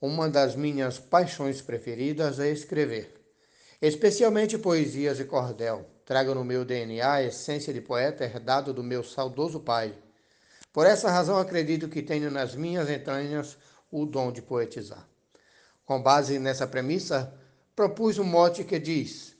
Uma 0.00 0.28
das 0.28 0.54
minhas 0.54 0.96
paixões 0.96 1.60
preferidas 1.60 2.38
é 2.38 2.48
escrever, 2.52 3.20
especialmente 3.82 4.56
poesias 4.56 5.18
e 5.18 5.24
cordel. 5.24 5.90
Trago 6.04 6.36
no 6.36 6.44
meu 6.44 6.64
DNA 6.64 7.12
a 7.12 7.22
essência 7.24 7.72
de 7.72 7.80
poeta 7.80 8.22
herdado 8.22 8.72
do 8.72 8.84
meu 8.84 9.02
saudoso 9.02 9.58
pai. 9.58 9.92
Por 10.72 10.86
essa 10.86 11.10
razão, 11.10 11.36
acredito 11.36 11.88
que 11.88 12.00
tenho 12.00 12.30
nas 12.30 12.54
minhas 12.54 12.88
entranhas 12.88 13.58
o 13.90 14.06
dom 14.06 14.30
de 14.30 14.40
poetizar. 14.40 15.04
Com 15.84 16.00
base 16.00 16.38
nessa 16.38 16.64
premissa, 16.64 17.34
propus 17.74 18.20
um 18.20 18.24
mote 18.24 18.62
que 18.62 18.78
diz: 18.78 19.34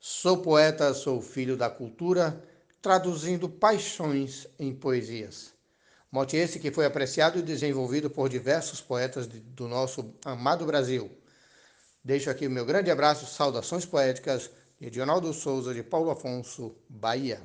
Sou 0.00 0.38
poeta, 0.38 0.92
sou 0.94 1.22
filho 1.22 1.56
da 1.56 1.70
cultura, 1.70 2.42
traduzindo 2.82 3.48
paixões 3.48 4.48
em 4.58 4.74
poesias. 4.74 5.54
Mote 6.12 6.36
esse 6.36 6.58
que 6.58 6.70
foi 6.70 6.84
apreciado 6.84 7.38
e 7.38 7.42
desenvolvido 7.42 8.10
por 8.10 8.28
diversos 8.28 8.82
poetas 8.82 9.26
do 9.26 9.66
nosso 9.66 10.12
amado 10.22 10.66
Brasil. 10.66 11.10
Deixo 12.04 12.28
aqui 12.28 12.46
o 12.46 12.50
meu 12.50 12.66
grande 12.66 12.90
abraço, 12.90 13.24
saudações 13.24 13.86
poéticas 13.86 14.50
de 14.78 14.88
Edionaldo 14.88 15.32
Souza, 15.32 15.72
de 15.72 15.82
Paulo 15.82 16.10
Afonso, 16.10 16.76
Bahia. 16.86 17.40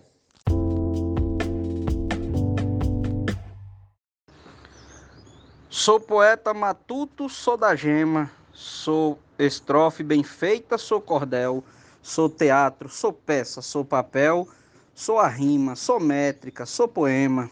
Sou 5.70 5.98
poeta 5.98 6.54
matuto, 6.54 7.30
sou 7.30 7.56
da 7.56 7.74
gema, 7.74 8.30
sou 8.52 9.18
estrofe 9.40 10.04
bem 10.04 10.24
feita, 10.24 10.78
sou 10.78 11.00
cordel, 11.00 11.64
sou 12.02 12.30
teatro, 12.30 12.90
sou 12.90 13.14
peça, 13.14 13.62
sou 13.62 13.86
papel, 13.86 14.46
sou 14.94 15.20
a 15.20 15.28
rima, 15.30 15.74
sou 15.78 16.02
métrica, 16.02 16.66
sou 16.66 16.86
poema. 16.86 17.50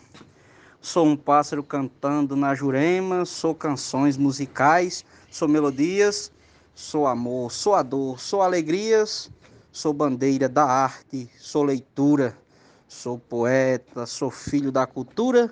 Sou 0.85 1.03
um 1.03 1.17
pássaro 1.17 1.63
cantando 1.63 2.35
na 2.35 2.53
jurema, 2.53 3.25
sou 3.25 3.55
canções 3.55 4.17
musicais, 4.17 5.03
sou 5.31 5.47
melodias, 5.47 6.31
sou 6.75 7.07
amor, 7.07 7.51
sou 7.51 7.73
a 7.73 7.81
dor, 7.81 8.19
sou 8.19 8.43
alegrias, 8.43 9.31
sou 9.71 9.91
bandeira 9.91 10.47
da 10.47 10.63
arte, 10.63 11.27
sou 11.39 11.63
leitura, 11.63 12.37
sou 12.87 13.17
poeta, 13.17 14.05
sou 14.05 14.29
filho 14.29 14.71
da 14.71 14.85
cultura 14.85 15.51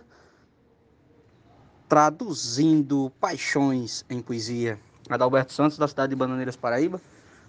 traduzindo 1.89 3.11
paixões 3.19 4.05
em 4.11 4.21
poesia. 4.21 4.79
Adalberto 5.09 5.51
Santos, 5.51 5.79
da 5.79 5.87
cidade 5.87 6.11
de 6.11 6.15
Bananeiras, 6.15 6.55
Paraíba, 6.55 7.01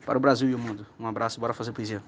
para 0.06 0.16
o 0.16 0.20
Brasil 0.20 0.48
e 0.48 0.54
o 0.54 0.58
mundo. 0.58 0.86
Um 0.98 1.06
abraço, 1.06 1.38
bora 1.38 1.52
fazer 1.52 1.72
poesia. 1.72 2.02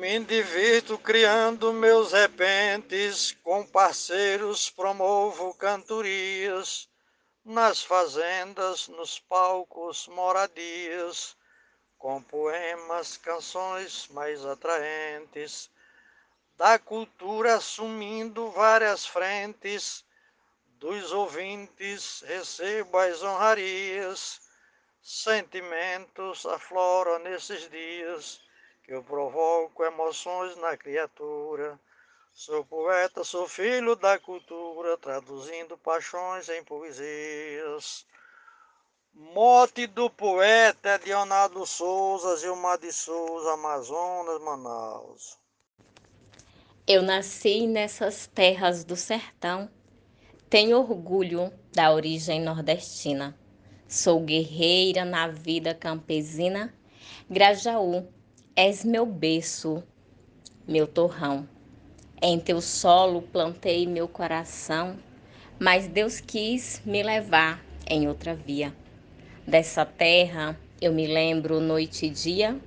Me 0.00 0.18
divirto 0.18 0.96
criando 0.96 1.74
meus 1.74 2.12
repentes, 2.12 3.32
com 3.44 3.66
parceiros 3.66 4.70
promovo 4.70 5.52
cantorias, 5.52 6.88
nas 7.44 7.82
fazendas, 7.82 8.88
nos 8.88 9.18
palcos, 9.18 10.08
moradias, 10.08 11.36
com 11.98 12.22
poemas, 12.22 13.18
canções 13.18 14.08
mais 14.08 14.42
atraentes 14.46 15.70
da 16.56 16.78
cultura 16.78 17.56
assumindo 17.56 18.50
várias 18.52 19.04
frentes, 19.04 20.02
dos 20.78 21.12
ouvintes 21.12 22.24
recebo 22.26 22.96
as 22.96 23.22
honrarias, 23.22 24.40
sentimentos 25.02 26.46
afloram 26.46 27.18
nesses 27.18 27.68
dias, 27.68 28.40
eu 28.92 29.04
provoco 29.04 29.84
emoções 29.84 30.56
na 30.56 30.76
criatura. 30.76 31.78
Sou 32.34 32.64
poeta, 32.64 33.22
sou 33.22 33.46
filho 33.46 33.94
da 33.94 34.18
cultura, 34.18 34.98
traduzindo 34.98 35.78
paixões 35.78 36.48
em 36.48 36.64
poesias. 36.64 38.04
Mote 39.14 39.86
do 39.86 40.10
poeta 40.10 41.00
Leonardo 41.04 41.64
Souza, 41.66 42.36
Gilmar 42.38 42.78
de 42.78 42.92
Souza, 42.92 43.52
Amazonas, 43.52 44.40
Manaus. 44.42 45.38
Eu 46.84 47.02
nasci 47.02 47.68
nessas 47.68 48.26
terras 48.26 48.82
do 48.82 48.96
sertão. 48.96 49.70
Tenho 50.48 50.78
orgulho 50.78 51.52
da 51.72 51.92
origem 51.92 52.40
nordestina. 52.40 53.38
Sou 53.86 54.18
guerreira 54.20 55.04
na 55.04 55.28
vida 55.28 55.74
campesina. 55.74 56.74
Grajaú, 57.28 58.08
és 58.62 58.84
meu 58.84 59.06
berço, 59.06 59.82
meu 60.68 60.86
torrão. 60.86 61.48
Em 62.20 62.38
teu 62.38 62.60
solo 62.60 63.22
plantei 63.22 63.86
meu 63.86 64.06
coração, 64.06 64.98
mas 65.58 65.88
Deus 65.88 66.20
quis 66.20 66.82
me 66.84 67.02
levar 67.02 67.64
em 67.88 68.06
outra 68.06 68.34
via. 68.34 68.74
Dessa 69.46 69.86
terra 69.86 70.60
eu 70.78 70.92
me 70.92 71.06
lembro 71.06 71.58
noite 71.58 72.04
e 72.04 72.10
dia. 72.10 72.60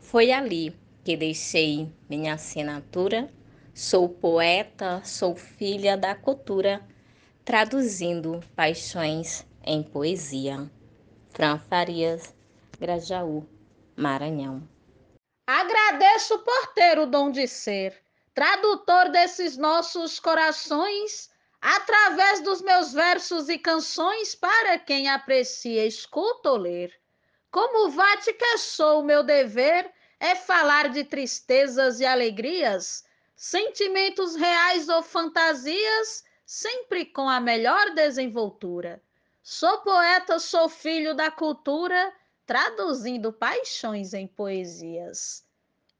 Foi 0.00 0.32
ali 0.32 0.74
que 1.04 1.14
deixei 1.14 1.92
minha 2.08 2.32
assinatura 2.32 3.28
Sou 3.74 4.08
poeta, 4.08 5.02
sou 5.04 5.36
filha 5.36 5.94
da 5.94 6.14
cultura, 6.14 6.80
traduzindo 7.44 8.40
paixões 8.56 9.44
em 9.62 9.82
poesia. 9.82 10.70
Fran 11.30 11.58
Farias, 11.58 12.32
Grajaú, 12.78 13.44
Maranhão. 13.96 14.73
Agradeço 15.46 16.38
por 16.38 16.66
ter 16.74 16.98
o 16.98 17.06
dom 17.06 17.30
de 17.30 17.46
ser 17.46 18.02
tradutor 18.34 19.10
desses 19.10 19.56
nossos 19.56 20.18
corações, 20.18 21.30
através 21.60 22.40
dos 22.40 22.60
meus 22.60 22.92
versos 22.92 23.48
e 23.48 23.56
canções, 23.56 24.34
para 24.34 24.78
quem 24.78 25.08
aprecia, 25.08 25.86
escuta 25.86 26.50
ou 26.50 26.56
ler. 26.56 26.92
Como 27.50 27.90
vate 27.90 28.36
sou, 28.58 29.04
meu 29.04 29.22
dever 29.22 29.90
é 30.18 30.34
falar 30.34 30.88
de 30.88 31.04
tristezas 31.04 32.00
e 32.00 32.04
alegrias 32.04 33.04
sentimentos 33.36 34.34
reais 34.36 34.88
ou 34.88 35.02
fantasias, 35.02 36.24
sempre 36.46 37.04
com 37.04 37.28
a 37.28 37.40
melhor 37.40 37.90
desenvoltura. 37.94 39.02
Sou 39.42 39.78
poeta, 39.78 40.38
sou 40.38 40.68
filho 40.68 41.14
da 41.14 41.30
cultura, 41.30 42.12
traduzindo 42.46 43.32
paixões 43.32 44.14
em 44.14 44.26
poesias. 44.26 45.44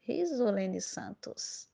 Risolene 0.01 0.81
Santos. 0.81 1.67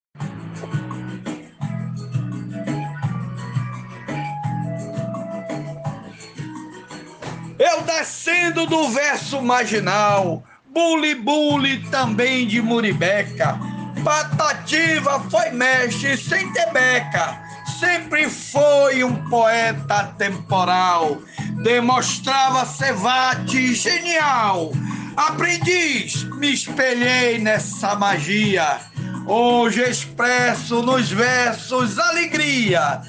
Eu 7.59 7.83
descendo 7.83 8.67
do 8.67 8.89
verso 8.89 9.43
marginal, 9.43 10.43
bule 10.67 11.15
bule 11.15 11.89
também 11.91 12.47
de 12.47 12.63
Muribeca 12.63 13.59
Patativa 14.05 15.21
foi 15.31 15.51
mestre 15.51 16.17
sem 16.17 16.51
tebeca, 16.53 17.39
sempre 17.81 18.29
foi 18.29 19.03
um 19.03 19.17
poeta 19.31 20.05
temporal, 20.19 21.19
demonstrava 21.63 22.67
sevate 22.67 23.75
genial. 23.75 24.71
Aprendiz, 25.17 26.25
me 26.37 26.53
espelhei 26.53 27.39
nessa 27.39 27.95
magia. 27.95 28.81
Hoje 29.27 29.81
expresso 29.81 30.83
nos 30.83 31.11
versos 31.11 31.99
alegria, 31.99 33.01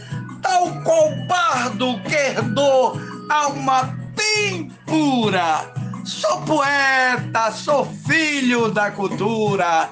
tal 0.42 0.72
qual 0.84 1.10
bardo 1.28 2.00
que 2.04 2.16
herdou 2.16 3.00
alma 3.30 3.94
bem 4.16 4.72
pura. 4.86 5.70
Sou 6.06 6.42
poeta, 6.44 7.52
sou 7.52 7.86
filho 8.08 8.72
da 8.72 8.90
cultura 8.90 9.90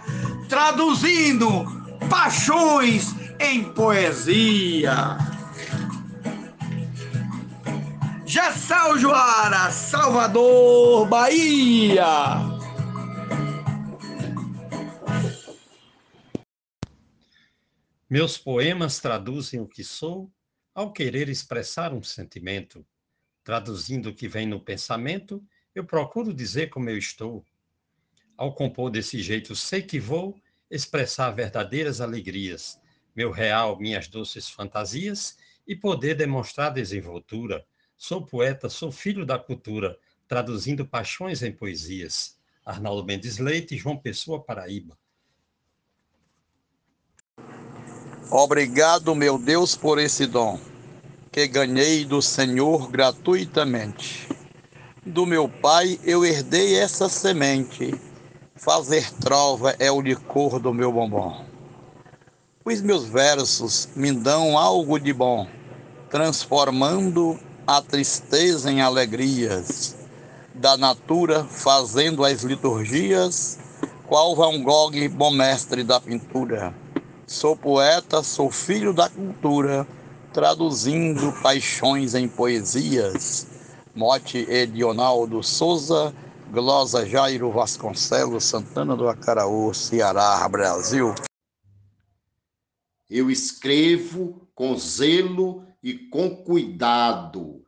traduzindo 0.48 1.64
paixões 2.10 3.19
em 3.40 3.74
poesia. 3.74 5.18
Jassal 8.26 8.98
Joara, 8.98 9.72
Salvador, 9.72 11.08
Bahia. 11.08 12.06
Meus 18.10 18.38
poemas 18.38 19.00
traduzem 19.00 19.60
o 19.60 19.68
que 19.68 19.84
sou 19.84 20.32
ao 20.76 20.92
querer 20.92 21.30
expressar 21.30 21.94
um 21.94 22.04
sentimento. 22.04 22.86
Traduzindo 23.44 24.10
o 24.10 24.16
que 24.16 24.28
vem 24.28 24.46
no 24.48 24.60
pensamento, 24.60 25.44
eu 25.74 25.84
procuro 25.84 26.34
dizer 26.34 26.70
como 26.70 26.90
eu 26.90 26.98
estou. 26.98 27.46
Ao 28.38 28.54
compor 28.54 28.90
desse 28.90 29.22
jeito, 29.22 29.56
sei 29.56 29.82
que 29.82 30.00
vou 30.00 30.40
expressar 30.70 31.32
verdadeiras 31.32 32.00
alegrias, 32.00 32.80
meu 33.20 33.32
real, 33.32 33.78
minhas 33.78 34.08
doces 34.08 34.50
fantasias 34.50 35.36
e 35.68 35.76
poder 35.76 36.16
demonstrar 36.16 36.72
desenvoltura. 36.72 37.66
Sou 37.98 38.26
poeta, 38.26 38.70
sou 38.70 38.94
filho 38.94 39.26
da 39.26 39.38
cultura, 39.38 40.00
traduzindo 40.26 40.86
paixões 40.86 41.44
em 41.44 41.52
poesias. 41.52 42.38
Arnaldo 42.66 43.04
Mendes 43.04 43.38
Leite, 43.38 43.76
João 43.76 43.98
Pessoa, 43.98 44.42
Paraíba. 44.42 44.98
Obrigado, 48.32 49.14
meu 49.14 49.38
Deus, 49.38 49.76
por 49.76 50.00
esse 50.00 50.26
dom. 50.26 50.58
que 51.30 51.46
ganhei 51.46 52.06
do 52.06 52.22
Senhor 52.22 52.90
gratuitamente. 52.90 54.30
Do 55.06 55.26
meu 55.26 55.50
pai 55.50 56.00
eu 56.06 56.24
herdei 56.24 56.76
essa 56.80 57.10
semente. 57.10 57.94
Fazer 58.56 59.12
trova 59.16 59.76
é 59.78 59.92
o 59.92 60.00
licor 60.00 60.58
do 60.58 60.74
meu 60.74 60.92
bombom. 60.92 61.49
Os 62.72 62.82
meus 62.82 63.06
versos 63.06 63.90
me 63.96 64.12
dão 64.12 64.56
algo 64.56 65.00
de 65.00 65.12
bom, 65.12 65.48
transformando 66.08 67.40
a 67.66 67.82
tristeza 67.82 68.72
em 68.72 68.80
alegrias, 68.80 69.96
da 70.54 70.78
natura 70.78 71.44
fazendo 71.44 72.24
as 72.24 72.44
liturgias, 72.44 73.58
qual 74.08 74.36
Van 74.36 74.62
Gogh, 74.62 74.94
bom 75.10 75.32
mestre 75.32 75.84
da 75.84 76.00
pintura. 76.00 76.72
Sou 77.26 77.56
poeta, 77.56 78.22
sou 78.22 78.52
filho 78.52 78.94
da 78.94 79.10
cultura, 79.10 79.88
traduzindo 80.32 81.34
paixões 81.42 82.14
em 82.14 82.28
poesias. 82.28 83.48
Mote 83.96 84.46
Edionaldo 84.48 85.42
Souza, 85.42 86.14
Glosa 86.52 87.04
Jairo 87.04 87.50
Vasconcelos, 87.50 88.44
Santana 88.44 88.96
do 88.96 89.10
Acaraú, 89.10 89.74
Ceará, 89.74 90.48
Brasil. 90.48 91.16
Eu 93.10 93.32
escrevo 93.32 94.48
com 94.54 94.78
zelo 94.78 95.66
e 95.82 95.94
com 95.94 96.44
cuidado 96.44 97.66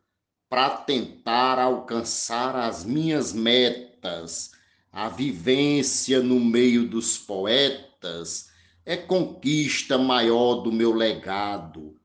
para 0.48 0.70
tentar 0.70 1.58
alcançar 1.58 2.54
as 2.54 2.84
minhas 2.84 3.32
metas. 3.32 4.52
A 4.92 5.08
vivência 5.08 6.22
no 6.22 6.38
meio 6.38 6.88
dos 6.88 7.18
poetas 7.18 8.50
é 8.84 8.96
conquista 8.96 9.96
maior 9.96 10.56
do 10.56 10.70
meu 10.70 10.92
legado. 10.92 11.96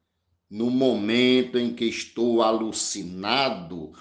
No 0.49 0.71
momento 0.71 1.59
em 1.59 1.73
que 1.75 1.85
estou 1.85 2.41
alucinado, 2.41 3.91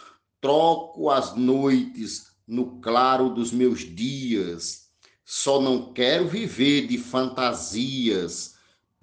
troco 0.40 1.10
as 1.10 1.34
noites 1.34 2.28
no 2.46 2.80
claro 2.80 3.30
dos 3.30 3.50
meus 3.50 3.80
dias. 3.80 4.90
Só 5.24 5.60
não 5.60 5.92
quero 5.92 6.28
viver 6.28 6.86
de 6.86 6.96
fantasias. 6.98 8.55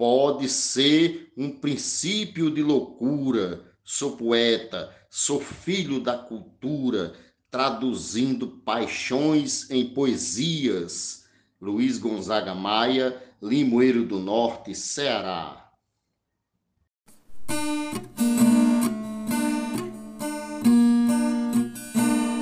Pode 0.05 0.49
ser 0.49 1.31
um 1.37 1.49
princípio 1.49 2.51
de 2.51 2.61
loucura. 2.61 3.63
Sou 3.85 4.17
poeta, 4.17 4.93
sou 5.09 5.39
filho 5.39 6.01
da 6.01 6.17
cultura, 6.17 7.13
traduzindo 7.49 8.45
paixões 8.65 9.71
em 9.71 9.93
poesias. 9.93 11.23
Luiz 11.61 11.97
Gonzaga 11.99 12.53
Maia, 12.53 13.17
Limoeiro 13.41 14.03
do 14.03 14.19
Norte, 14.19 14.75
Ceará. 14.75 15.71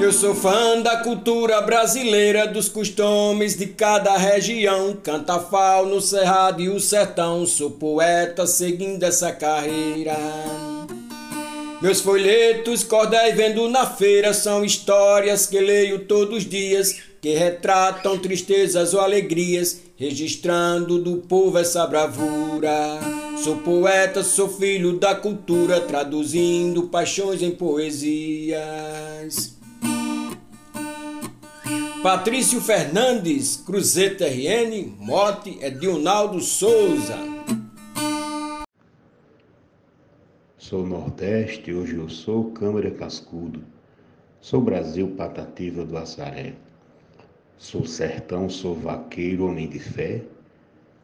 Eu 0.01 0.11
sou 0.11 0.33
fã 0.33 0.81
da 0.81 0.97
cultura 0.97 1.61
brasileira, 1.61 2.47
dos 2.47 2.67
costumes 2.67 3.55
de 3.55 3.67
cada 3.67 4.17
região. 4.17 4.95
Cantafal 4.95 5.85
no 5.85 6.01
Cerrado 6.01 6.59
e 6.59 6.69
o 6.69 6.79
Sertão. 6.79 7.45
Sou 7.45 7.69
poeta 7.69 8.47
seguindo 8.47 9.03
essa 9.03 9.31
carreira. 9.31 10.17
Meus 11.83 12.01
folhetos, 12.01 12.83
cordéis 12.83 13.35
vendo 13.35 13.69
na 13.69 13.85
feira, 13.85 14.33
são 14.33 14.65
histórias 14.65 15.45
que 15.45 15.59
leio 15.59 16.05
todos 16.05 16.39
os 16.39 16.49
dias, 16.49 16.99
que 17.21 17.35
retratam 17.35 18.17
tristezas 18.17 18.95
ou 18.95 19.01
alegrias, 19.01 19.81
registrando 19.95 20.97
do 20.97 21.17
povo 21.17 21.59
essa 21.59 21.85
bravura. 21.85 22.99
Sou 23.43 23.57
poeta, 23.57 24.23
sou 24.23 24.49
filho 24.49 24.97
da 24.97 25.13
cultura, 25.13 25.79
traduzindo 25.79 26.87
paixões 26.87 27.43
em 27.43 27.51
poesias. 27.51 29.60
Patrício 32.03 32.59
Fernandes, 32.59 33.57
Cruzeta 33.57 34.25
RN, 34.25 34.91
Mote 34.97 35.59
Edionaldo 35.61 36.41
Souza. 36.41 37.15
Sou 40.57 40.83
Nordeste, 40.83 41.71
hoje 41.71 41.97
eu 41.97 42.09
sou 42.09 42.49
Câmara 42.53 42.89
Cascudo. 42.89 43.63
Sou 44.39 44.59
Brasil 44.59 45.09
Patativa 45.09 45.85
do 45.85 45.95
Assaré. 45.95 46.55
Sou 47.59 47.85
sertão, 47.85 48.49
sou 48.49 48.73
vaqueiro, 48.73 49.45
homem 49.45 49.69
de 49.69 49.77
fé. 49.77 50.23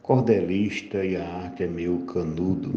Cordelista 0.02 1.04
e 1.04 1.14
a 1.14 1.24
arte 1.24 1.62
é 1.62 1.68
meu 1.68 2.00
canudo. 2.06 2.74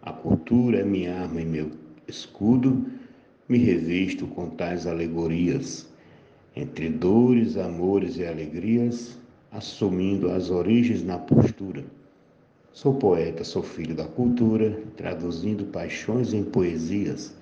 A 0.00 0.14
cultura 0.14 0.78
é 0.78 0.82
minha 0.82 1.20
arma 1.20 1.42
e 1.42 1.44
meu 1.44 1.72
escudo. 2.06 2.86
Me 3.46 3.58
revisto 3.58 4.26
com 4.28 4.48
tais 4.48 4.86
alegorias. 4.86 5.86
Entre 6.58 6.88
dores, 6.88 7.56
amores 7.56 8.16
e 8.16 8.26
alegrias, 8.26 9.16
assumindo 9.52 10.28
as 10.32 10.50
origens 10.50 11.04
na 11.04 11.16
postura 11.16 11.84
Sou 12.72 12.94
poeta, 12.94 13.44
sou 13.44 13.62
filho 13.62 13.94
da 13.94 14.06
cultura, 14.06 14.76
traduzindo 14.96 15.64
paixões 15.66 16.32
em 16.32 16.42
poesias. 16.42 17.32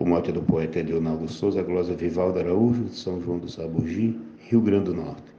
O 0.00 0.04
mote 0.04 0.32
do 0.32 0.42
poeta 0.42 0.80
é 0.80 0.82
Leonardo 0.82 1.28
Souza, 1.28 1.62
Glosa 1.62 1.94
Vivaldo 1.94 2.40
Araújo, 2.40 2.84
de 2.84 2.96
São 2.96 3.20
João 3.20 3.38
do 3.38 3.48
Sabugi, 3.48 4.20
Rio 4.38 4.60
Grande 4.60 4.86
do 4.86 4.94
Norte. 4.94 5.32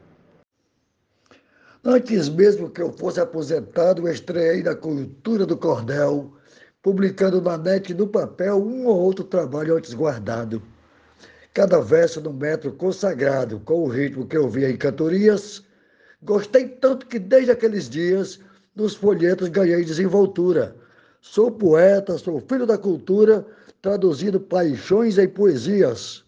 Antes 1.84 2.30
mesmo 2.30 2.70
que 2.70 2.82
eu 2.82 2.94
fosse 2.94 3.20
aposentado, 3.20 4.08
estreiei 4.10 4.64
na 4.64 4.74
cultura 4.74 5.46
do 5.46 5.58
cordel, 5.58 6.34
publicando 6.82 7.42
na 7.42 7.58
net 7.58 7.94
no 7.94 8.08
papel 8.08 8.58
um 8.58 8.88
ou 8.88 8.98
outro 8.98 9.26
trabalho 9.26 9.76
antes 9.76 9.94
guardado. 9.94 10.62
Cada 11.56 11.80
verso 11.80 12.20
no 12.20 12.34
metro 12.34 12.74
consagrado, 12.74 13.62
com 13.62 13.86
o 13.86 13.88
ritmo 13.88 14.28
que 14.28 14.36
eu 14.36 14.50
via 14.50 14.70
em 14.70 14.76
cantorias. 14.76 15.64
Gostei 16.22 16.68
tanto 16.68 17.08
que 17.08 17.18
desde 17.18 17.50
aqueles 17.50 17.90
dias 17.90 18.42
nos 18.76 18.94
folhetos 18.94 19.48
ganhei 19.48 19.86
desenvoltura. 19.86 20.76
Sou 21.22 21.50
poeta, 21.50 22.18
sou 22.18 22.42
filho 22.42 22.66
da 22.66 22.78
cultura, 22.78 23.48
traduzindo 23.82 24.38
paixões 24.38 25.18
em 25.18 25.30
poesias. 25.30 26.26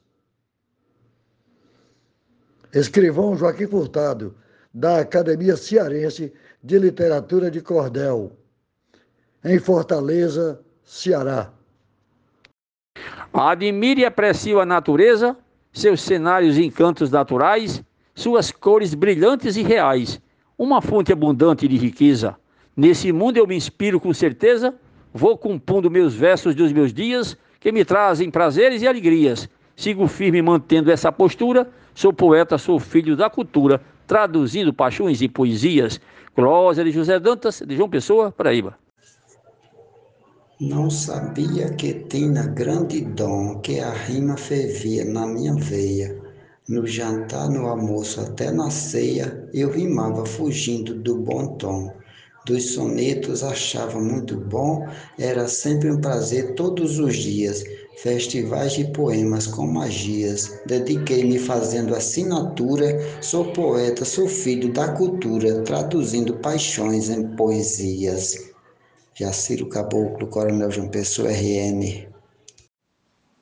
Escrivão 2.74 3.36
Joaquim 3.36 3.68
Furtado, 3.68 4.34
da 4.74 5.02
Academia 5.02 5.58
Cearense 5.58 6.32
de 6.64 6.80
Literatura 6.80 7.52
de 7.52 7.60
Cordel, 7.60 8.32
em 9.44 9.60
Fortaleza, 9.60 10.62
Ceará. 10.86 11.57
Admire 13.34 14.02
e 14.02 14.06
aprecie 14.06 14.54
a 14.60 14.66
natureza, 14.66 15.38
seus 15.72 16.02
cenários 16.02 16.58
e 16.58 16.66
encantos 16.66 17.12
naturais, 17.12 17.84
suas 18.16 18.52
cores 18.52 18.94
brilhantes 18.94 19.56
e 19.56 19.62
reais 19.62 20.22
uma 20.58 20.82
fonte 20.82 21.14
abundante 21.14 21.68
de 21.68 21.78
riqueza. 21.78 22.36
Nesse 22.76 23.12
mundo 23.12 23.38
eu 23.38 23.46
me 23.46 23.56
inspiro 23.56 24.00
com 24.00 24.14
certeza, 24.14 24.74
vou 25.14 25.38
compondo 25.38 25.92
meus 25.92 26.16
versos 26.16 26.56
dos 26.56 26.72
meus 26.72 26.92
dias, 26.92 27.38
que 27.60 27.72
me 27.72 27.86
trazem 27.86 28.32
prazeres 28.32 28.82
e 28.82 28.88
alegrias. 28.88 29.48
Sigo 29.76 30.08
firme 30.08 30.42
mantendo 30.42 30.92
essa 30.92 31.12
postura, 31.12 31.70
sou 31.94 32.12
poeta, 32.12 32.58
sou 32.58 32.80
filho 32.80 33.16
da 33.16 33.30
cultura, 33.30 33.82
traduzindo 34.08 34.74
paixões 34.74 35.22
e 35.22 35.30
poesias. 35.30 36.02
Glória 36.36 36.84
de 36.84 36.92
José 36.92 37.20
Dantas, 37.20 37.62
de 37.66 37.76
João 37.76 37.90
Pessoa, 37.90 38.32
Paraíba. 38.32 38.87
Não 40.60 40.90
sabia 40.90 41.70
que 41.70 41.94
tinha 41.94 42.48
grande 42.48 43.02
dom, 43.02 43.60
que 43.60 43.80
a 43.80 43.92
rima 43.92 44.36
fervia 44.36 45.06
na 45.06 45.28
minha 45.28 45.54
veia 45.54 46.20
no 46.68 46.88
jantar, 46.88 47.48
no 47.48 47.68
almoço, 47.68 48.20
até 48.20 48.52
na 48.52 48.72
ceia, 48.72 49.48
eu 49.54 49.70
rimava 49.70 50.26
fugindo 50.26 50.96
do 50.96 51.16
bom 51.16 51.56
tom. 51.58 51.94
Dos 52.48 52.72
sonetos 52.72 53.44
achava 53.44 54.00
muito 54.00 54.36
bom, 54.36 54.86
era 55.20 55.48
sempre 55.48 55.92
um 55.92 56.02
prazer 56.02 56.56
todos 56.56 56.98
os 56.98 57.16
dias. 57.16 57.64
Festivais 58.02 58.74
de 58.74 58.86
poemas 58.92 59.46
com 59.46 59.68
magias, 59.68 60.60
dediquei-me 60.66 61.38
fazendo 61.38 61.96
assinatura. 61.96 63.00
Sou 63.22 63.46
poeta, 63.54 64.04
sou 64.04 64.28
filho 64.28 64.74
da 64.74 64.88
cultura, 64.90 65.62
traduzindo 65.62 66.34
paixões 66.38 67.10
em 67.10 67.28
poesias. 67.36 68.57
Jaciro 69.20 69.68
Caboclo, 69.68 70.28
Coronel 70.28 70.70
João 70.70 70.90
Pessoa, 70.90 71.32
RN. 71.32 72.08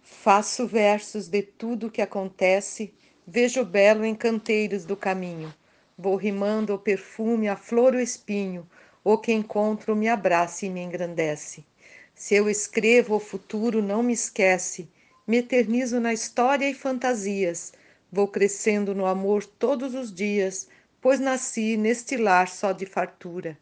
Faço 0.01 0.65
versos 0.65 1.27
de 1.27 1.41
tudo 1.41 1.91
que 1.91 2.01
acontece 2.01 2.93
Vejo 3.27 3.65
belo 3.65 4.05
em 4.05 4.13
canteiros 4.15 4.85
do 4.85 4.95
caminho. 4.95 5.53
Vou 5.97 6.15
rimando 6.15 6.75
o 6.75 6.79
perfume, 6.79 7.49
a 7.49 7.57
flor, 7.57 7.93
o 7.93 7.99
espinho. 7.99 8.65
O 9.03 9.17
que 9.17 9.33
encontro 9.33 9.95
me 9.95 10.07
abraça 10.07 10.65
e 10.65 10.69
me 10.69 10.79
engrandece. 10.79 11.65
Se 12.13 12.35
eu 12.35 12.47
escrevo 12.47 13.15
o 13.15 13.19
futuro, 13.19 13.81
não 13.81 14.01
me 14.01 14.13
esquece. 14.13 14.87
Me 15.27 15.37
eternizo 15.37 15.99
na 15.99 16.13
história 16.13 16.69
e 16.69 16.73
fantasias. 16.73 17.73
Vou 18.09 18.27
crescendo 18.27 18.93
no 18.93 19.07
amor 19.07 19.43
todos 19.43 19.95
os 19.95 20.13
dias, 20.13 20.69
pois 21.01 21.19
nasci 21.19 21.75
neste 21.75 22.15
lar 22.15 22.47
só 22.47 22.71
de 22.71 22.85
fartura. 22.85 23.57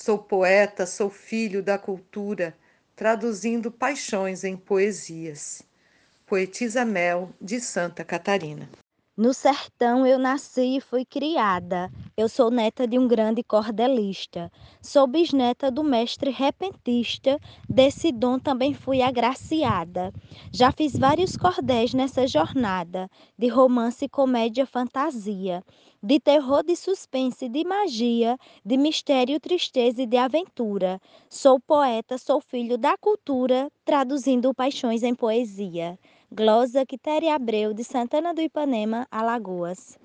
Sou 0.00 0.16
poeta, 0.16 0.86
sou 0.86 1.10
filho 1.10 1.60
da 1.60 1.76
cultura, 1.76 2.56
traduzindo 2.94 3.68
paixões 3.68 4.44
em 4.44 4.56
poesias. 4.56 5.60
Poetisa 6.24 6.84
Mel, 6.84 7.30
de 7.40 7.60
Santa 7.60 8.04
Catarina. 8.04 8.70
No 9.18 9.34
sertão 9.34 10.06
eu 10.06 10.16
nasci 10.16 10.76
e 10.76 10.80
fui 10.80 11.04
criada. 11.04 11.90
Eu 12.16 12.28
sou 12.28 12.52
neta 12.52 12.86
de 12.86 12.96
um 12.96 13.08
grande 13.08 13.42
cordelista. 13.42 14.48
Sou 14.80 15.08
bisneta 15.08 15.72
do 15.72 15.82
mestre 15.82 16.30
repentista. 16.30 17.36
Desse 17.68 18.12
dom 18.12 18.38
também 18.38 18.74
fui 18.74 19.02
agraciada. 19.02 20.12
Já 20.52 20.70
fiz 20.70 20.96
vários 20.96 21.36
cordéis 21.36 21.92
nessa 21.92 22.28
jornada, 22.28 23.10
de 23.36 23.48
romance, 23.48 24.08
comédia, 24.08 24.64
fantasia, 24.64 25.64
de 26.00 26.20
terror, 26.20 26.62
de 26.62 26.76
suspense, 26.76 27.48
de 27.48 27.64
magia, 27.64 28.38
de 28.64 28.76
mistério, 28.76 29.40
tristeza 29.40 30.00
e 30.00 30.06
de 30.06 30.16
aventura. 30.16 31.00
Sou 31.28 31.58
poeta, 31.58 32.18
sou 32.18 32.40
filho 32.40 32.78
da 32.78 32.96
cultura, 32.96 33.68
traduzindo 33.84 34.54
paixões 34.54 35.02
em 35.02 35.12
poesia. 35.12 35.98
Glosa 36.30 36.84
Quitéria 36.84 37.34
Abreu, 37.34 37.72
de 37.72 37.82
Santana 37.82 38.34
do 38.34 38.42
Ipanema, 38.42 39.08
Alagoas. 39.10 39.98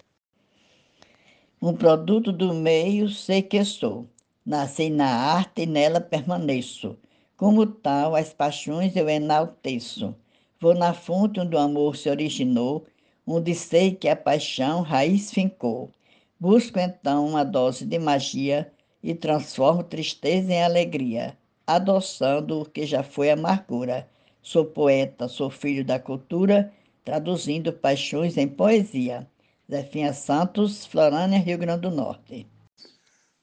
Um 1.61 1.75
produto 1.75 2.31
do 2.31 2.53
meio 2.53 3.09
sei 3.09 3.41
que 3.41 3.61
sou. 3.65 4.07
Nasci 4.45 4.89
na 4.89 5.05
arte 5.05 5.63
e 5.63 5.65
nela 5.65 5.99
permaneço. 5.99 6.97
Como 7.35 7.65
tal, 7.65 8.15
as 8.15 8.33
paixões 8.33 8.95
eu 8.95 9.09
enalteço. 9.09 10.15
Vou 10.61 10.73
na 10.73 10.93
fonte 10.93 11.41
onde 11.41 11.57
o 11.57 11.59
amor 11.59 11.97
se 11.97 12.09
originou, 12.09 12.85
onde 13.27 13.53
sei 13.53 13.93
que 13.93 14.07
a 14.07 14.15
paixão 14.15 14.81
raiz 14.81 15.29
fincou. 15.29 15.91
Busco 16.39 16.79
então 16.79 17.27
uma 17.27 17.43
dose 17.43 17.85
de 17.85 17.99
magia 17.99 18.71
e 19.03 19.13
transformo 19.13 19.83
tristeza 19.83 20.53
em 20.53 20.63
alegria, 20.63 21.37
adoçando 21.67 22.61
o 22.61 22.65
que 22.65 22.85
já 22.85 23.03
foi 23.03 23.29
amargura 23.29 24.07
Sou 24.43 24.65
poeta, 24.65 25.29
sou 25.29 25.49
filho 25.49 25.85
da 25.85 25.97
cultura, 25.97 26.69
traduzindo 27.05 27.71
paixões 27.71 28.35
em 28.35 28.45
poesia. 28.45 29.25
Zefinha 29.71 30.11
Santos, 30.11 30.85
Florânia, 30.85 31.39
Rio 31.39 31.57
Grande 31.57 31.83
do 31.83 31.89
Norte. 31.89 32.45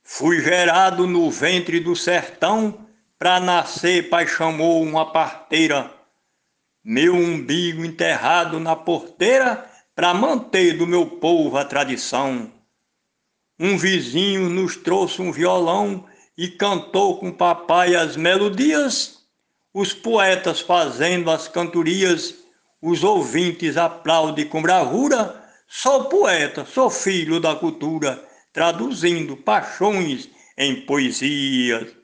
Fui 0.04 0.42
gerado 0.42 1.06
no 1.06 1.30
ventre 1.30 1.80
do 1.80 1.96
sertão, 1.96 2.86
pra 3.18 3.40
nascer 3.40 4.10
pai 4.10 4.26
chamou 4.26 4.82
uma 4.82 5.10
parteira. 5.10 5.90
Meu 6.84 7.14
umbigo 7.14 7.82
enterrado 7.82 8.60
na 8.60 8.76
porteira, 8.76 9.66
pra 9.94 10.12
manter 10.12 10.76
do 10.76 10.86
meu 10.86 11.06
povo 11.06 11.56
a 11.56 11.64
tradição. 11.64 12.52
Um 13.58 13.78
vizinho 13.78 14.50
nos 14.50 14.76
trouxe 14.76 15.22
um 15.22 15.32
violão 15.32 16.04
e 16.36 16.48
cantou 16.48 17.18
com 17.18 17.32
papai 17.32 17.94
as 17.94 18.16
melodias 18.16 19.19
os 19.72 19.92
poetas 19.92 20.60
fazendo 20.60 21.30
as 21.30 21.46
cantorias, 21.46 22.34
os 22.82 23.04
ouvintes 23.04 23.76
aplaudem 23.76 24.46
com 24.46 24.60
bravura. 24.60 25.42
Sou 25.68 26.04
poeta, 26.04 26.64
sou 26.64 26.90
filho 26.90 27.38
da 27.38 27.54
cultura, 27.54 28.22
traduzindo 28.52 29.36
paixões 29.36 30.28
em 30.58 30.80
poesias. 30.84 31.94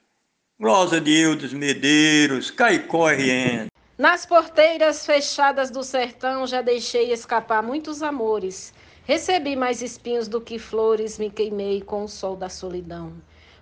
Glosa 0.59 1.01
de 1.01 1.13
Eudes 1.13 1.53
Medeiros, 1.53 2.51
Caicó 2.51 3.09
RN. 3.11 3.67
Nas 3.99 4.25
porteiras 4.25 5.05
fechadas 5.05 5.71
do 5.71 5.83
sertão 5.83 6.47
já 6.47 6.63
deixei 6.63 7.13
escapar 7.13 7.63
muitos 7.63 8.03
amores. 8.03 8.73
Recebi 9.05 9.57
mais 9.57 9.83
espinhos 9.83 10.29
do 10.29 10.41
que 10.41 10.59
flores, 10.59 11.19
me 11.19 11.31
queimei 11.31 11.81
com 11.81 12.05
o 12.05 12.09
sol 12.09 12.37
da 12.37 12.49
solidão. 12.49 13.13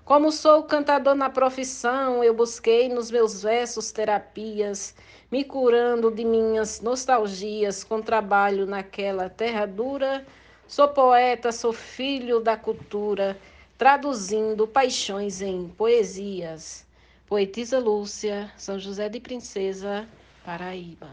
Como 0.04 0.30
sou 0.30 0.64
cantador 0.64 1.14
na 1.14 1.30
profissão, 1.30 2.22
eu 2.22 2.34
busquei 2.34 2.90
nos 2.90 3.10
meus 3.10 3.42
versos 3.42 3.90
terapias, 3.90 4.94
me 5.32 5.42
curando 5.42 6.10
de 6.10 6.22
minhas 6.26 6.82
nostalgias 6.82 7.82
com 7.82 8.02
trabalho 8.02 8.66
naquela 8.66 9.30
terra 9.30 9.64
dura. 9.64 10.26
Sou 10.68 10.88
poeta, 10.88 11.50
sou 11.50 11.72
filho 11.72 12.38
da 12.38 12.54
cultura, 12.54 13.38
traduzindo 13.78 14.66
paixões 14.66 15.40
em 15.40 15.68
poesias. 15.68 16.84
Poetisa 17.26 17.78
Lúcia, 17.78 18.52
São 18.58 18.78
José 18.78 19.08
de 19.08 19.20
Princesa, 19.20 20.06
Paraíba. 20.44 21.08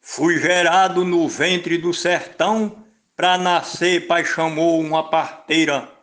Fui 0.00 0.36
gerado 0.40 1.04
no 1.04 1.28
ventre 1.28 1.78
do 1.78 1.94
sertão, 1.94 2.84
para 3.14 3.38
nascer 3.38 4.08
pai 4.08 4.24
chamou 4.24 4.80
uma 4.80 5.08
parteira 5.08 6.01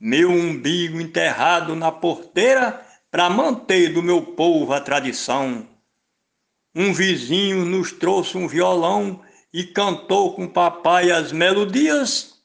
meu 0.00 0.30
umbigo 0.30 0.98
enterrado 0.98 1.76
na 1.76 1.92
porteira 1.92 2.80
para 3.10 3.28
manter 3.28 3.92
do 3.92 4.02
meu 4.02 4.22
povo 4.22 4.72
a 4.72 4.80
tradição. 4.80 5.68
Um 6.74 6.94
vizinho 6.94 7.66
nos 7.66 7.92
trouxe 7.92 8.38
um 8.38 8.48
violão 8.48 9.20
e 9.52 9.64
cantou 9.64 10.34
com 10.34 10.48
papai 10.48 11.10
as 11.10 11.32
melodias, 11.32 12.36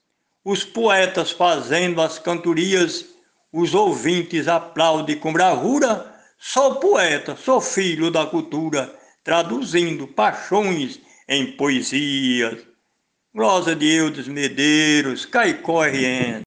os 0.43 0.63
poetas 0.63 1.31
fazendo 1.31 2.01
as 2.01 2.19
cantorias, 2.19 3.05
os 3.53 3.73
ouvintes 3.73 4.47
aplaudem 4.47 5.17
com 5.17 5.31
bravura. 5.31 6.13
Sou 6.37 6.75
poeta, 6.75 7.37
sou 7.37 7.61
filho 7.61 8.11
da 8.11 8.25
cultura, 8.25 8.93
traduzindo 9.23 10.07
paixões 10.07 10.99
em 11.29 11.55
poesias. 11.55 12.65
Glosa 13.33 13.75
de 13.75 13.87
Eudes 13.87 14.27
Medeiros, 14.27 15.25
Caicó 15.25 15.83
RN. 15.83 16.44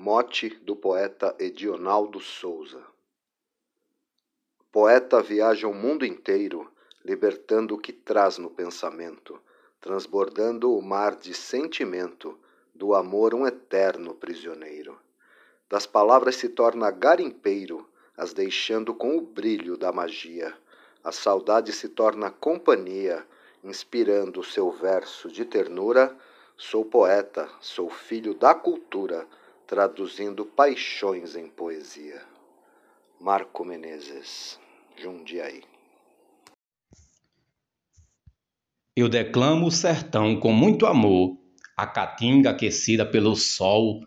Mote 0.00 0.50
do 0.62 0.76
poeta 0.76 1.34
Edionaldo 1.40 2.20
Souza. 2.20 2.80
Poeta 4.70 5.20
viaja 5.20 5.66
o 5.66 5.74
mundo 5.74 6.06
inteiro, 6.06 6.70
libertando 7.04 7.74
o 7.74 7.78
que 7.78 7.92
traz 7.92 8.38
no 8.38 8.48
pensamento, 8.48 9.42
transbordando 9.80 10.72
o 10.72 10.80
mar 10.80 11.16
de 11.16 11.34
sentimento, 11.34 12.38
do 12.72 12.94
amor 12.94 13.34
um 13.34 13.44
eterno 13.44 14.14
prisioneiro. 14.14 14.96
Das 15.68 15.84
palavras 15.84 16.36
se 16.36 16.48
torna 16.48 16.92
garimpeiro, 16.92 17.84
as 18.16 18.32
deixando 18.32 18.94
com 18.94 19.18
o 19.18 19.20
brilho 19.20 19.76
da 19.76 19.90
magia. 19.90 20.56
A 21.02 21.10
saudade 21.10 21.72
se 21.72 21.88
torna 21.88 22.30
companhia, 22.30 23.26
inspirando 23.64 24.38
o 24.38 24.44
seu 24.44 24.70
verso 24.70 25.28
de 25.28 25.44
ternura. 25.44 26.16
Sou 26.56 26.84
poeta, 26.84 27.50
sou 27.60 27.90
filho 27.90 28.32
da 28.32 28.54
cultura 28.54 29.26
traduzindo 29.68 30.46
paixões 30.46 31.36
em 31.36 31.46
poesia. 31.46 32.22
Marco 33.20 33.66
Menezes, 33.66 34.58
Jundiaí. 34.96 35.62
Eu 38.96 39.10
declamo 39.10 39.66
o 39.66 39.70
sertão 39.70 40.40
com 40.40 40.52
muito 40.52 40.86
amor, 40.86 41.36
a 41.76 41.86
caatinga 41.86 42.50
aquecida 42.50 43.04
pelo 43.04 43.36
sol, 43.36 44.00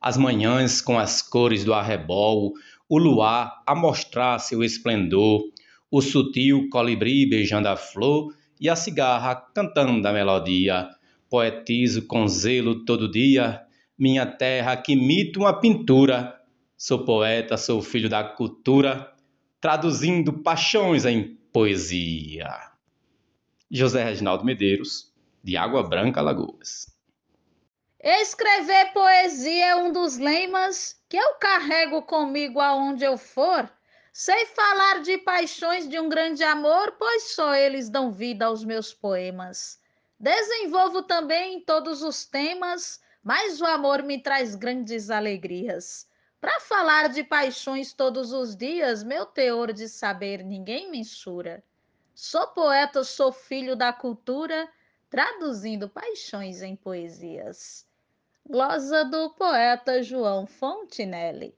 as 0.00 0.16
manhãs 0.16 0.80
com 0.80 0.98
as 0.98 1.20
cores 1.20 1.62
do 1.62 1.74
arrebol, 1.74 2.54
o 2.88 2.98
luar 2.98 3.62
a 3.66 3.74
mostrar 3.74 4.38
seu 4.38 4.64
esplendor, 4.64 5.42
o 5.90 6.00
sutil 6.00 6.70
colibri 6.70 7.28
beijando 7.28 7.68
a 7.68 7.76
flor 7.76 8.34
e 8.58 8.70
a 8.70 8.74
cigarra 8.74 9.34
cantando 9.54 10.08
a 10.08 10.12
melodia. 10.12 10.88
Poetizo 11.28 12.06
com 12.06 12.26
zelo 12.26 12.84
todo 12.86 13.10
dia, 13.10 13.66
minha 14.02 14.26
terra 14.26 14.76
que 14.76 14.94
imita 14.94 15.38
uma 15.38 15.60
pintura. 15.60 16.36
Sou 16.76 17.04
poeta, 17.04 17.56
sou 17.56 17.80
filho 17.80 18.08
da 18.08 18.24
cultura, 18.24 19.14
traduzindo 19.60 20.42
paixões 20.42 21.04
em 21.04 21.36
poesia. 21.52 22.50
José 23.70 24.02
Reginaldo 24.02 24.44
Medeiros, 24.44 25.14
de 25.44 25.56
Água 25.56 25.84
Branca, 25.84 26.18
Alagoas. 26.18 26.92
Escrever 28.00 28.92
poesia 28.92 29.66
é 29.66 29.76
um 29.76 29.92
dos 29.92 30.18
lemas 30.18 31.00
que 31.08 31.16
eu 31.16 31.34
carrego 31.34 32.02
comigo 32.02 32.58
aonde 32.58 33.04
eu 33.04 33.16
for. 33.16 33.70
Sei 34.12 34.46
falar 34.46 35.02
de 35.02 35.16
paixões 35.18 35.88
de 35.88 36.00
um 36.00 36.08
grande 36.08 36.42
amor, 36.42 36.96
pois 36.98 37.34
só 37.34 37.54
eles 37.54 37.88
dão 37.88 38.10
vida 38.10 38.46
aos 38.46 38.64
meus 38.64 38.92
poemas. 38.92 39.80
Desenvolvo 40.22 41.02
também 41.02 41.60
todos 41.60 42.02
os 42.02 42.24
temas 42.24 43.02
mas 43.22 43.60
o 43.60 43.66
amor 43.66 44.02
me 44.02 44.18
traz 44.18 44.54
grandes 44.54 45.10
alegrias. 45.10 46.08
Para 46.40 46.58
falar 46.58 47.08
de 47.08 47.22
paixões 47.22 47.92
todos 47.92 48.32
os 48.32 48.56
dias, 48.56 49.04
meu 49.04 49.24
teor 49.24 49.72
de 49.72 49.88
saber 49.88 50.44
ninguém 50.44 50.90
mensura. 50.90 51.62
Sou 52.14 52.48
poeta, 52.48 53.04
sou 53.04 53.30
filho 53.30 53.76
da 53.76 53.92
cultura, 53.92 54.68
traduzindo 55.08 55.88
paixões 55.88 56.62
em 56.62 56.74
poesias. 56.74 57.86
Glosa 58.44 59.04
do 59.04 59.30
poeta 59.30 60.02
João 60.02 60.46
Fontinelli. 60.46 61.54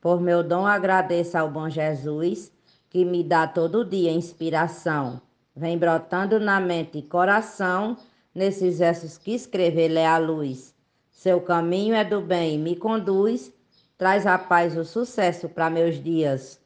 Por 0.00 0.18
meu 0.18 0.42
dom 0.42 0.66
agradeço 0.66 1.36
ao 1.36 1.50
bom 1.50 1.68
Jesus, 1.68 2.50
que 2.88 3.04
me 3.04 3.22
dá 3.22 3.46
todo 3.46 3.84
dia 3.84 4.10
inspiração. 4.10 5.20
Vem 5.54 5.76
brotando 5.76 6.40
na 6.40 6.58
mente 6.58 6.98
e 6.98 7.02
coração 7.02 7.96
nesses 8.34 8.78
versos 8.78 9.18
que 9.18 9.34
escrever 9.34 9.96
a 9.98 10.16
luz. 10.16 10.74
Seu 11.10 11.40
caminho 11.40 11.94
é 11.94 12.04
do 12.04 12.20
bem, 12.20 12.58
me 12.58 12.74
conduz, 12.74 13.52
traz 13.98 14.26
a 14.26 14.38
paz, 14.38 14.76
o 14.76 14.84
sucesso 14.84 15.48
para 15.48 15.68
meus 15.68 16.02
dias. 16.02 16.58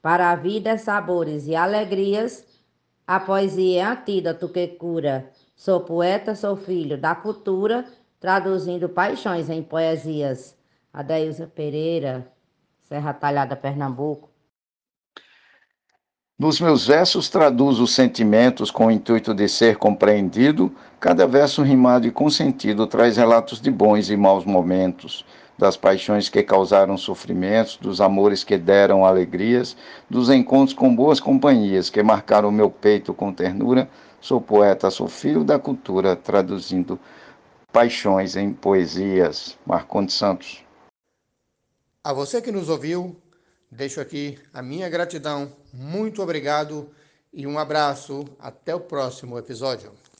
Para 0.00 0.30
a 0.30 0.34
vida, 0.34 0.78
sabores 0.78 1.46
e 1.46 1.54
alegrias, 1.54 2.44
a 3.06 3.20
poesia 3.20 3.82
é 3.82 3.84
antídoto 3.84 4.48
que 4.48 4.66
cura. 4.68 5.30
Sou 5.54 5.80
poeta, 5.80 6.34
sou 6.34 6.56
filho 6.56 6.96
da 6.96 7.14
cultura, 7.14 7.84
traduzindo 8.18 8.88
paixões 8.88 9.50
em 9.50 9.62
poesias. 9.62 10.56
Adeilza 10.92 11.46
Pereira, 11.46 12.26
Serra 12.82 13.12
Talhada, 13.12 13.54
Pernambuco. 13.54 14.31
Nos 16.38 16.60
meus 16.60 16.86
versos 16.86 17.28
traduzo 17.28 17.86
sentimentos 17.86 18.70
com 18.70 18.86
o 18.86 18.90
intuito 18.90 19.32
de 19.32 19.48
ser 19.48 19.76
compreendido. 19.76 20.74
Cada 20.98 21.26
verso 21.26 21.62
rimado 21.62 22.06
e 22.06 22.10
com 22.10 22.28
sentido 22.28 22.86
traz 22.86 23.16
relatos 23.16 23.60
de 23.60 23.70
bons 23.70 24.10
e 24.10 24.16
maus 24.16 24.44
momentos, 24.44 25.24
das 25.56 25.76
paixões 25.76 26.28
que 26.28 26.42
causaram 26.42 26.96
sofrimentos, 26.96 27.76
dos 27.76 28.00
amores 28.00 28.42
que 28.42 28.58
deram 28.58 29.04
alegrias, 29.04 29.76
dos 30.10 30.30
encontros 30.30 30.74
com 30.74 30.92
boas 30.92 31.20
companhias 31.20 31.88
que 31.88 32.02
marcaram 32.02 32.50
meu 32.50 32.70
peito 32.70 33.14
com 33.14 33.32
ternura. 33.32 33.88
Sou 34.20 34.40
poeta, 34.40 34.90
sou 34.90 35.06
filho 35.06 35.44
da 35.44 35.60
cultura, 35.60 36.16
traduzindo 36.16 36.98
paixões 37.72 38.34
em 38.34 38.52
poesias. 38.52 39.56
Marcondes 39.64 40.16
Santos. 40.16 40.64
A 42.02 42.12
você 42.12 42.42
que 42.42 42.50
nos 42.50 42.68
ouviu, 42.68 43.16
deixo 43.72 44.00
aqui 44.00 44.38
a 44.52 44.62
minha 44.62 44.88
gratidão. 44.88 45.50
Muito 45.72 46.22
obrigado 46.22 46.90
e 47.32 47.46
um 47.46 47.58
abraço. 47.58 48.24
Até 48.38 48.74
o 48.74 48.80
próximo 48.80 49.38
episódio. 49.38 50.01